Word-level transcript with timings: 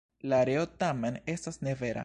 La 0.31 0.39
reo 0.49 0.63
tamen, 0.85 1.21
estas 1.37 1.65
ne 1.69 1.79
vera. 1.83 1.99